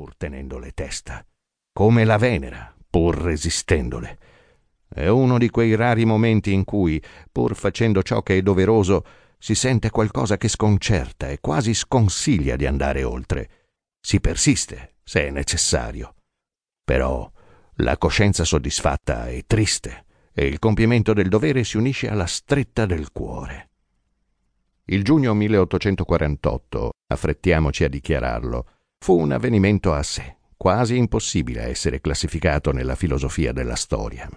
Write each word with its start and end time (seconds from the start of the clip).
pur 0.00 0.16
tenendole 0.16 0.70
testa, 0.72 1.22
come 1.74 2.04
la 2.06 2.16
Venera, 2.16 2.74
pur 2.88 3.18
resistendole. 3.18 4.18
È 4.88 5.06
uno 5.08 5.36
di 5.36 5.50
quei 5.50 5.74
rari 5.74 6.06
momenti 6.06 6.54
in 6.54 6.64
cui, 6.64 7.02
pur 7.30 7.54
facendo 7.54 8.02
ciò 8.02 8.22
che 8.22 8.38
è 8.38 8.40
doveroso, 8.40 9.04
si 9.36 9.54
sente 9.54 9.90
qualcosa 9.90 10.38
che 10.38 10.48
sconcerta 10.48 11.28
e 11.28 11.40
quasi 11.40 11.74
sconsiglia 11.74 12.56
di 12.56 12.64
andare 12.64 13.02
oltre. 13.02 13.50
Si 14.00 14.20
persiste, 14.20 14.94
se 15.04 15.26
è 15.26 15.30
necessario. 15.30 16.14
Però 16.82 17.30
la 17.74 17.98
coscienza 17.98 18.44
soddisfatta 18.44 19.28
è 19.28 19.44
triste 19.46 20.06
e 20.32 20.46
il 20.46 20.58
compimento 20.58 21.12
del 21.12 21.28
dovere 21.28 21.62
si 21.62 21.76
unisce 21.76 22.08
alla 22.08 22.26
stretta 22.26 22.86
del 22.86 23.12
cuore. 23.12 23.68
Il 24.86 25.04
giugno 25.04 25.34
1848, 25.34 26.90
affrettiamoci 27.06 27.84
a 27.84 27.88
dichiararlo, 27.88 28.66
fu 29.02 29.18
un 29.18 29.32
avvenimento 29.32 29.94
a 29.94 30.02
sé, 30.02 30.36
quasi 30.58 30.98
impossibile 30.98 31.62
essere 31.62 32.02
classificato 32.02 32.70
nella 32.70 32.94
filosofia 32.94 33.50
della 33.50 33.74
storia. 33.74 34.28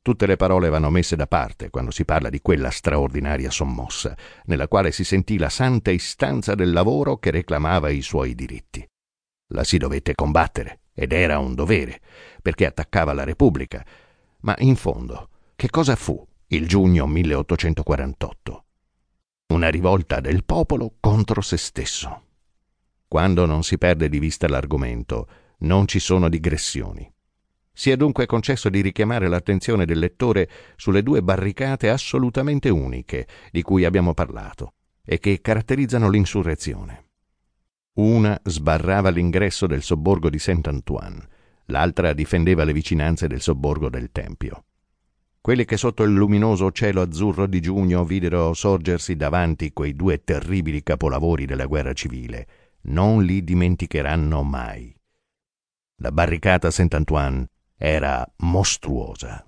Tutte 0.00 0.26
le 0.26 0.36
parole 0.36 0.70
vanno 0.70 0.88
messe 0.88 1.14
da 1.14 1.26
parte 1.26 1.68
quando 1.68 1.90
si 1.90 2.06
parla 2.06 2.30
di 2.30 2.40
quella 2.40 2.70
straordinaria 2.70 3.50
sommossa, 3.50 4.16
nella 4.46 4.66
quale 4.66 4.92
si 4.92 5.04
sentì 5.04 5.36
la 5.36 5.50
santa 5.50 5.90
istanza 5.90 6.54
del 6.54 6.72
lavoro 6.72 7.18
che 7.18 7.30
reclamava 7.30 7.90
i 7.90 8.00
suoi 8.00 8.34
diritti. 8.34 8.84
La 9.48 9.62
si 9.62 9.76
dovette 9.76 10.14
combattere, 10.14 10.80
ed 10.94 11.12
era 11.12 11.38
un 11.38 11.54
dovere, 11.54 12.00
perché 12.40 12.64
attaccava 12.64 13.12
la 13.12 13.24
Repubblica. 13.24 13.84
Ma 14.40 14.54
in 14.60 14.74
fondo, 14.74 15.28
che 15.54 15.68
cosa 15.68 15.96
fu 15.96 16.26
il 16.46 16.66
giugno 16.66 17.06
1848? 17.06 18.64
Una 19.48 19.68
rivolta 19.68 20.18
del 20.20 20.44
popolo 20.44 20.94
contro 20.98 21.42
se 21.42 21.58
stesso. 21.58 22.31
Quando 23.12 23.44
non 23.44 23.62
si 23.62 23.76
perde 23.76 24.08
di 24.08 24.18
vista 24.18 24.48
l'argomento, 24.48 25.28
non 25.58 25.86
ci 25.86 25.98
sono 25.98 26.30
digressioni. 26.30 27.06
Si 27.70 27.90
è 27.90 27.96
dunque 27.98 28.24
concesso 28.24 28.70
di 28.70 28.80
richiamare 28.80 29.28
l'attenzione 29.28 29.84
del 29.84 29.98
lettore 29.98 30.48
sulle 30.76 31.02
due 31.02 31.22
barricate 31.22 31.90
assolutamente 31.90 32.70
uniche 32.70 33.28
di 33.50 33.60
cui 33.60 33.84
abbiamo 33.84 34.14
parlato 34.14 34.76
e 35.04 35.18
che 35.18 35.42
caratterizzano 35.42 36.08
l'insurrezione. 36.08 37.10
Una 37.96 38.40
sbarrava 38.44 39.10
l'ingresso 39.10 39.66
del 39.66 39.82
sobborgo 39.82 40.30
di 40.30 40.38
Saint-Antoine, 40.38 41.28
l'altra 41.66 42.14
difendeva 42.14 42.64
le 42.64 42.72
vicinanze 42.72 43.26
del 43.26 43.42
sobborgo 43.42 43.90
del 43.90 44.10
Tempio. 44.10 44.64
Quelli 45.38 45.66
che 45.66 45.76
sotto 45.76 46.02
il 46.02 46.14
luminoso 46.14 46.72
cielo 46.72 47.02
azzurro 47.02 47.46
di 47.46 47.60
giugno 47.60 48.06
videro 48.06 48.54
sorgersi 48.54 49.16
davanti 49.16 49.74
quei 49.74 49.94
due 49.94 50.24
terribili 50.24 50.82
capolavori 50.82 51.44
della 51.44 51.66
guerra 51.66 51.92
civile, 51.92 52.46
non 52.82 53.22
li 53.22 53.44
dimenticheranno 53.44 54.42
mai. 54.42 54.94
La 55.96 56.10
barricata 56.10 56.70
Saint-Antoine 56.70 57.48
era 57.76 58.26
mostruosa. 58.38 59.46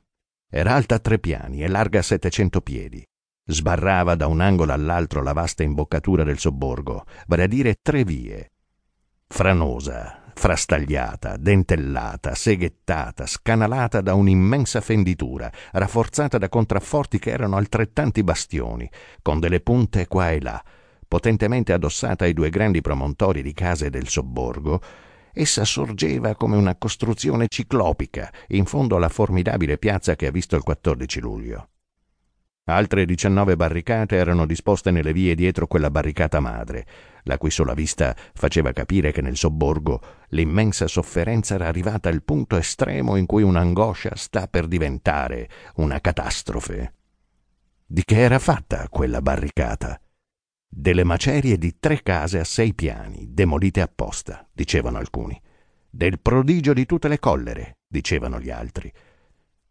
Era 0.48 0.74
alta 0.74 0.98
tre 0.98 1.18
piani 1.18 1.62
e 1.62 1.68
larga 1.68 2.00
settecento 2.02 2.60
piedi. 2.60 3.04
Sbarrava 3.46 4.14
da 4.14 4.26
un 4.26 4.40
angolo 4.40 4.72
all'altro 4.72 5.22
la 5.22 5.32
vasta 5.32 5.62
imboccatura 5.62 6.22
del 6.22 6.38
sobborgo, 6.38 7.04
vale 7.26 7.42
a 7.42 7.46
dire 7.46 7.78
tre 7.82 8.04
vie. 8.04 8.52
Franosa, 9.26 10.30
frastagliata, 10.34 11.36
dentellata, 11.36 12.34
seghettata, 12.34 13.26
scanalata 13.26 14.00
da 14.00 14.14
un'immensa 14.14 14.80
fenditura, 14.80 15.50
rafforzata 15.72 16.38
da 16.38 16.48
contrafforti 16.48 17.18
che 17.18 17.30
erano 17.30 17.56
altrettanti 17.56 18.22
bastioni, 18.22 18.88
con 19.22 19.40
delle 19.40 19.60
punte 19.60 20.06
qua 20.06 20.30
e 20.30 20.40
là, 20.40 20.62
potentemente 21.14 21.72
addossata 21.72 22.24
ai 22.24 22.32
due 22.32 22.50
grandi 22.50 22.80
promontori 22.80 23.40
di 23.40 23.52
case 23.52 23.88
del 23.88 24.08
sobborgo, 24.08 24.80
essa 25.32 25.64
sorgeva 25.64 26.34
come 26.34 26.56
una 26.56 26.74
costruzione 26.74 27.46
ciclopica 27.46 28.32
in 28.48 28.64
fondo 28.64 28.96
alla 28.96 29.08
formidabile 29.08 29.78
piazza 29.78 30.16
che 30.16 30.26
ha 30.26 30.32
visto 30.32 30.56
il 30.56 30.64
14 30.64 31.20
luglio. 31.20 31.68
Altre 32.64 33.04
19 33.04 33.54
barricate 33.54 34.16
erano 34.16 34.44
disposte 34.44 34.90
nelle 34.90 35.12
vie 35.12 35.36
dietro 35.36 35.68
quella 35.68 35.88
barricata 35.88 36.40
madre, 36.40 36.84
la 37.22 37.38
cui 37.38 37.52
sola 37.52 37.74
vista 37.74 38.16
faceva 38.32 38.72
capire 38.72 39.12
che 39.12 39.22
nel 39.22 39.36
sobborgo 39.36 40.00
l'immensa 40.30 40.88
sofferenza 40.88 41.54
era 41.54 41.68
arrivata 41.68 42.08
al 42.08 42.24
punto 42.24 42.56
estremo 42.56 43.14
in 43.14 43.26
cui 43.26 43.44
un'angoscia 43.44 44.16
sta 44.16 44.48
per 44.48 44.66
diventare 44.66 45.48
una 45.76 46.00
catastrofe. 46.00 46.92
Di 47.86 48.02
che 48.04 48.18
era 48.18 48.40
fatta 48.40 48.88
quella 48.88 49.22
barricata? 49.22 49.96
Delle 50.76 51.04
macerie 51.04 51.56
di 51.56 51.78
tre 51.78 52.02
case 52.02 52.40
a 52.40 52.44
sei 52.44 52.74
piani, 52.74 53.32
demolite 53.32 53.80
apposta, 53.80 54.44
dicevano 54.52 54.98
alcuni. 54.98 55.40
Del 55.88 56.18
prodigio 56.18 56.72
di 56.72 56.84
tutte 56.84 57.06
le 57.06 57.20
collere, 57.20 57.78
dicevano 57.86 58.40
gli 58.40 58.50
altri 58.50 58.92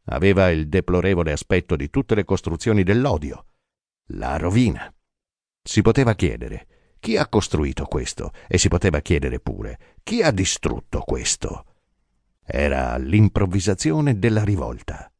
Aveva 0.05 0.49
il 0.49 0.69
deplorevole 0.69 1.33
aspetto 1.33 1.75
di 1.75 1.89
tutte 1.89 2.15
le 2.15 2.23
costruzioni 2.23 2.83
dell'odio. 2.83 3.47
La 4.13 4.37
rovina. 4.37 4.93
Si 5.61 5.81
poteva 5.81 6.15
chiedere 6.15 6.67
chi 6.99 7.17
ha 7.17 7.27
costruito 7.27 7.85
questo 7.85 8.31
e 8.47 8.57
si 8.57 8.69
poteva 8.69 9.01
chiedere 9.01 9.41
pure 9.41 9.97
chi 10.03 10.21
ha 10.21 10.31
distrutto 10.31 11.01
questo. 11.01 11.65
Era 12.45 12.97
l'improvvisazione 12.97 14.19
della 14.19 14.43
rivolta. 14.43 15.11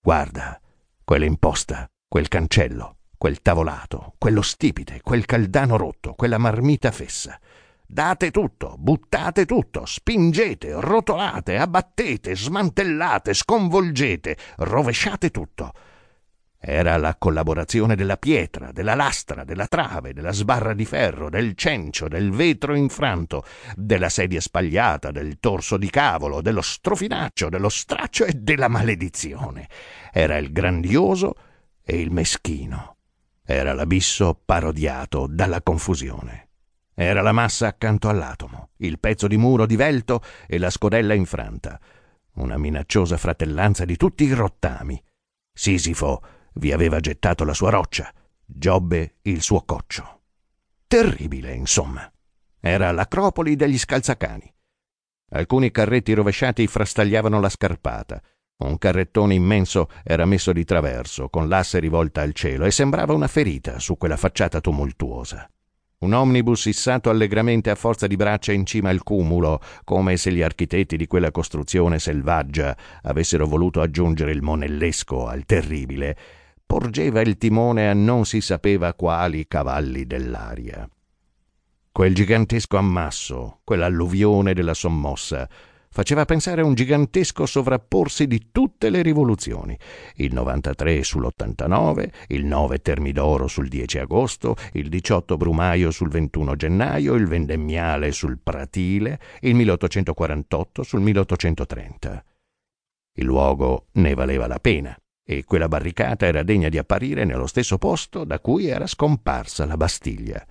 Guarda, 0.00 0.60
quella 1.02 1.24
imposta, 1.24 1.90
quel 2.06 2.28
cancello, 2.28 2.98
quel 3.24 3.40
tavolato, 3.40 4.12
quello 4.18 4.42
stipite, 4.42 5.00
quel 5.00 5.24
caldano 5.24 5.78
rotto, 5.78 6.12
quella 6.12 6.36
marmita 6.36 6.90
fessa. 6.90 7.40
Date 7.86 8.30
tutto, 8.30 8.74
buttate 8.76 9.46
tutto, 9.46 9.86
spingete, 9.86 10.78
rotolate, 10.78 11.56
abbattete, 11.56 12.36
smantellate, 12.36 13.32
sconvolgete, 13.32 14.36
rovesciate 14.56 15.30
tutto. 15.30 15.72
Era 16.58 16.98
la 16.98 17.16
collaborazione 17.16 17.96
della 17.96 18.18
pietra, 18.18 18.72
della 18.72 18.94
lastra, 18.94 19.42
della 19.44 19.68
trave, 19.68 20.12
della 20.12 20.32
sbarra 20.32 20.74
di 20.74 20.84
ferro, 20.84 21.30
del 21.30 21.54
cencio, 21.54 22.08
del 22.08 22.30
vetro 22.30 22.74
infranto, 22.74 23.42
della 23.74 24.10
sedia 24.10 24.42
spagliata, 24.42 25.10
del 25.10 25.38
torso 25.40 25.78
di 25.78 25.88
cavolo, 25.88 26.42
dello 26.42 26.60
strofinaccio, 26.60 27.48
dello 27.48 27.70
straccio 27.70 28.26
e 28.26 28.34
della 28.34 28.68
maledizione. 28.68 29.66
Era 30.12 30.36
il 30.36 30.52
grandioso 30.52 31.34
e 31.82 31.98
il 31.98 32.10
meschino. 32.10 32.93
Era 33.46 33.74
l'abisso 33.74 34.40
parodiato 34.42 35.26
dalla 35.28 35.60
confusione. 35.60 36.48
Era 36.94 37.22
la 37.22 37.32
massa 37.32 37.66
accanto 37.66 38.08
all'atomo, 38.08 38.70
il 38.78 38.98
pezzo 38.98 39.26
di 39.26 39.36
muro 39.36 39.66
divelto 39.66 40.22
e 40.46 40.58
la 40.58 40.70
scodella 40.70 41.14
infranta. 41.14 41.78
Una 42.34 42.56
minacciosa 42.56 43.16
fratellanza 43.16 43.84
di 43.84 43.96
tutti 43.96 44.24
i 44.24 44.32
rottami. 44.32 45.02
Sisifo 45.52 46.22
vi 46.54 46.72
aveva 46.72 47.00
gettato 47.00 47.44
la 47.44 47.52
sua 47.52 47.70
roccia, 47.70 48.12
Giobbe 48.46 49.16
il 49.22 49.40
suo 49.42 49.62
coccio. 49.62 50.22
Terribile, 50.86 51.52
insomma. 51.54 52.10
Era 52.60 52.92
l'acropoli 52.92 53.56
degli 53.56 53.78
scalzacani. 53.78 54.52
Alcuni 55.30 55.70
carretti 55.70 56.12
rovesciati 56.12 56.66
frastagliavano 56.66 57.40
la 57.40 57.48
scarpata. 57.48 58.22
Un 58.56 58.78
carrettone 58.78 59.34
immenso 59.34 59.88
era 60.04 60.24
messo 60.24 60.52
di 60.52 60.64
traverso, 60.64 61.28
con 61.28 61.48
l'asse 61.48 61.80
rivolta 61.80 62.22
al 62.22 62.32
cielo, 62.32 62.64
e 62.64 62.70
sembrava 62.70 63.12
una 63.12 63.26
ferita 63.26 63.78
su 63.78 63.96
quella 63.98 64.16
facciata 64.16 64.60
tumultuosa. 64.60 65.48
Un 65.98 66.12
omnibus 66.12 66.66
issato 66.66 67.10
allegramente 67.10 67.70
a 67.70 67.74
forza 67.74 68.06
di 68.06 68.16
braccia 68.16 68.52
in 68.52 68.66
cima 68.66 68.90
al 68.90 69.02
cumulo, 69.02 69.60
come 69.84 70.16
se 70.16 70.30
gli 70.32 70.42
architetti 70.42 70.96
di 70.96 71.06
quella 71.06 71.30
costruzione 71.30 71.98
selvaggia 71.98 72.76
avessero 73.02 73.46
voluto 73.46 73.80
aggiungere 73.80 74.30
il 74.30 74.42
monellesco 74.42 75.26
al 75.26 75.44
terribile, 75.46 76.16
porgeva 76.64 77.22
il 77.22 77.38
timone 77.38 77.88
a 77.88 77.94
non 77.94 78.24
si 78.24 78.40
sapeva 78.40 78.94
quali 78.94 79.46
cavalli 79.48 80.06
dell'aria. 80.06 80.88
Quel 81.90 82.14
gigantesco 82.14 82.76
ammasso, 82.76 83.60
quell'alluvione 83.64 84.52
della 84.52 84.74
sommossa, 84.74 85.48
faceva 85.94 86.24
pensare 86.24 86.60
a 86.60 86.64
un 86.64 86.74
gigantesco 86.74 87.46
sovrapporsi 87.46 88.26
di 88.26 88.48
tutte 88.50 88.90
le 88.90 89.00
rivoluzioni. 89.00 89.78
Il 90.16 90.34
93 90.34 91.04
sull'89, 91.04 92.08
il 92.28 92.44
9 92.44 92.78
Termidoro 92.80 93.46
sul 93.46 93.68
10 93.68 94.00
agosto, 94.00 94.56
il 94.72 94.88
18 94.88 95.36
Brumaio 95.36 95.92
sul 95.92 96.08
21 96.08 96.56
gennaio, 96.56 97.14
il 97.14 97.28
Vendemmiale 97.28 98.10
sul 98.10 98.40
Pratile, 98.42 99.20
il 99.42 99.54
1848 99.54 100.82
sul 100.82 101.00
1830. 101.00 102.24
Il 103.12 103.24
luogo 103.24 103.86
ne 103.92 104.14
valeva 104.14 104.48
la 104.48 104.58
pena 104.58 104.98
e 105.24 105.44
quella 105.44 105.68
barricata 105.68 106.26
era 106.26 106.42
degna 106.42 106.68
di 106.70 106.76
apparire 106.76 107.24
nello 107.24 107.46
stesso 107.46 107.78
posto 107.78 108.24
da 108.24 108.40
cui 108.40 108.66
era 108.66 108.88
scomparsa 108.88 109.64
la 109.64 109.76
Bastiglia. 109.76 110.44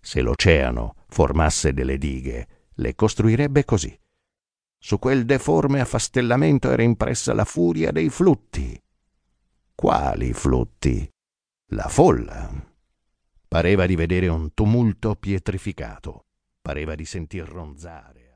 Se 0.00 0.22
l'oceano 0.22 0.94
formasse 1.08 1.74
delle 1.74 1.98
dighe, 1.98 2.48
le 2.76 2.94
costruirebbe 2.94 3.66
così 3.66 3.94
su 4.78 4.98
quel 4.98 5.24
deforme 5.24 5.80
affastellamento 5.80 6.70
era 6.70 6.82
impressa 6.82 7.34
la 7.34 7.44
furia 7.44 7.90
dei 7.90 8.08
flutti. 8.08 8.80
Quali 9.74 10.32
flutti? 10.32 11.08
La 11.72 11.88
folla. 11.88 12.50
Pareva 13.46 13.86
di 13.86 13.96
vedere 13.96 14.28
un 14.28 14.54
tumulto 14.54 15.14
pietrificato, 15.16 16.26
pareva 16.60 16.94
di 16.94 17.04
sentir 17.04 17.46
ronzare 17.46 18.27